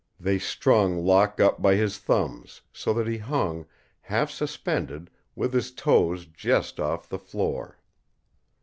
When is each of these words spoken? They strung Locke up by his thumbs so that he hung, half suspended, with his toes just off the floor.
They 0.19 0.39
strung 0.39 1.05
Locke 1.05 1.39
up 1.39 1.61
by 1.61 1.75
his 1.75 1.99
thumbs 1.99 2.61
so 2.73 2.91
that 2.95 3.05
he 3.07 3.19
hung, 3.19 3.67
half 4.01 4.31
suspended, 4.31 5.11
with 5.35 5.53
his 5.53 5.69
toes 5.69 6.25
just 6.25 6.79
off 6.79 7.07
the 7.07 7.19
floor. 7.19 7.77